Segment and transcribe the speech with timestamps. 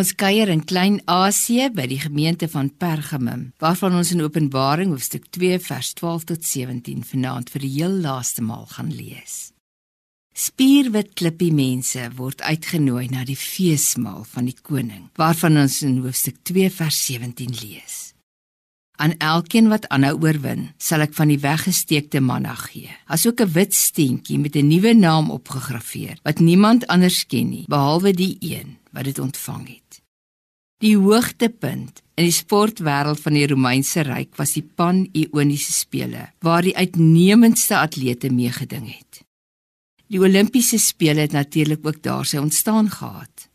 [0.00, 5.58] Ons kuier in Klein-Asië by die gemeente van Pergamum, waarvan ons in Openbaring hoofstuk 2
[5.60, 9.50] vers 12 tot 17 vanaand vir die heel laaste maal gaan lees.
[10.32, 16.40] Spierwit klippie mense word uitgenooi na die feesmaal van die koning, waarvan ons in hoofstuk
[16.48, 17.98] 2 vers 17 lees.
[19.00, 22.90] Aan elkeen wat aanhou oorwin, sal ek van die weggesteekte manna gee.
[23.08, 28.12] Asook 'n wit steentjie met 'n nuwe naam opgegraveer wat niemand anders ken nie behalwe
[28.12, 30.02] die een wat dit ontvang het.
[30.80, 36.76] Die hoogtepunt in die sportwêreld van die Romeinse ryk was die Pan-Ioniese spele waar die
[36.76, 39.24] uitnemendste atlete meegeding het.
[40.08, 43.49] Die Olimpiese spele het natuurlik ook daar sy ontstaan gehad.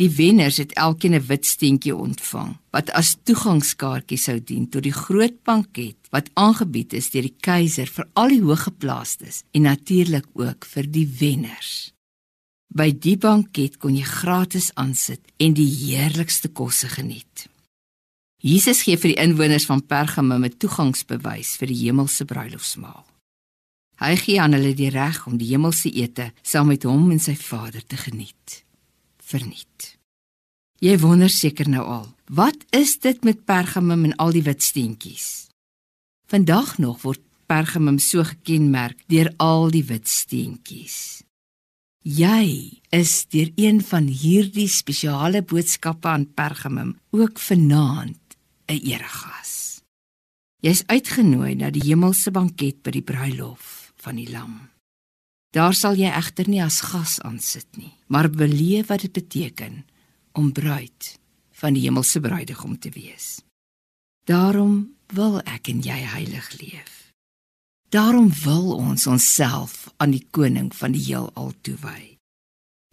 [0.00, 4.96] Die wenners het elkeen 'n wit steentjie ontvang wat as toegangskaartjie sou dien tot die
[5.04, 10.64] groot banket wat aangebied is deur die keiser vir al die hoëgeplaastes en natuurlik ook
[10.64, 11.92] vir die wenners.
[12.74, 17.48] By die banket kon jy gratis aansit en die heerlikste kosse geniet.
[18.42, 23.04] Jesus gee vir die inwoners van Pergamum 'n toegangsbewys vir die hemelse bruilofsmaal.
[23.96, 27.36] Hy gee aan hulle die reg om die hemelse ete saam met hom en sy
[27.36, 28.64] Vader te geniet
[29.30, 29.94] verniet.
[30.80, 35.50] Jy wonder seker nou al, wat is dit met Pergamum en al die wit steentjies?
[36.30, 37.20] Vandag nog word
[37.50, 41.20] Pergamum so gekenmerk deur al die wit steentjies.
[42.00, 48.36] Jy is deur een van hierdie spesiale boodskappe aan Pergamum ook vanaand
[48.70, 49.82] 'n eregas.
[50.60, 54.70] Jy's uitgenooi na die hemelse banket by die bruilof van die lam.
[55.50, 59.82] Daar sal jy egter nie as gas aansit nie, maar beleef wat dit beteken
[60.38, 61.16] om bruid
[61.58, 63.40] van die hemelse bruidegom te wees.
[64.30, 67.10] Daarom wil ek en jy heilig leef.
[67.90, 72.14] Daarom wil ons onsself aan die koning van die heelal toewy.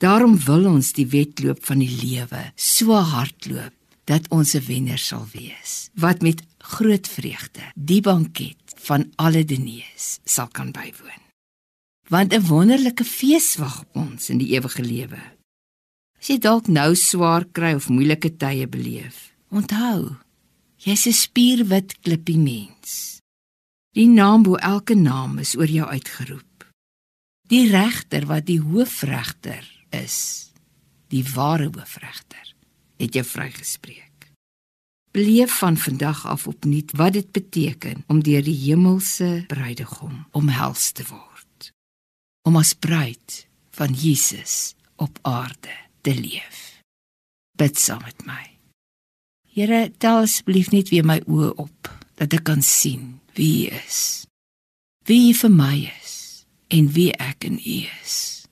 [0.00, 3.76] Daarom wil ons die wedloop van die lewe so hardloop
[4.08, 10.20] dat ons 'n wenner sal wees wat met groot vreugde die banket van alle denees
[10.24, 11.25] sal kan bywoon
[12.08, 15.20] want 'n wonderlike fees wag op ons in die ewige lewe.
[16.18, 20.16] As jy dalk nou swaar kry of moeilike tye beleef, onthou,
[20.76, 23.20] jy's 'n spierwit klippie mens.
[23.92, 26.64] Die naam bo elke naam is oor jou uitgeroep.
[27.48, 30.50] Die regter wat die hoofregter is,
[31.08, 32.54] die ware hoofregter,
[32.96, 34.32] het jou vrygespreek.
[35.12, 41.04] Beleef van vandag af opnuut wat dit beteken om deur die hemelse bruidegom omhels te
[41.08, 41.35] word
[42.46, 43.42] om as bruid
[43.74, 46.78] van Jesus op aarde te leef.
[47.58, 48.44] Bid saam met my.
[49.56, 51.90] Here, tel asseblief net weer my oë op
[52.20, 54.00] dat ek kan sien wie U is.
[55.08, 56.14] Wie U vir my is
[56.72, 58.46] en wie ek in U is.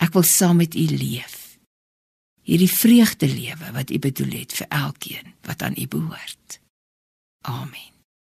[0.00, 1.36] Ek wil saam met U leef.
[2.46, 6.60] Hierdie vreugde lewe wat U bedoel het vir elkeen wat aan U behoort.
[7.46, 7.99] Amen.